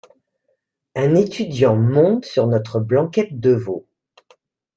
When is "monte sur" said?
1.75-2.47